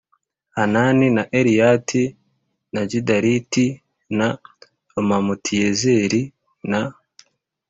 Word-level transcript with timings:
Hanani 0.55 1.09
na 1.09 1.29
Eliyata 1.31 2.15
na 2.73 2.85
Gidaliti 2.85 3.81
na 4.09 4.37
Romamutiyezeri 4.95 6.33
na 6.63 6.93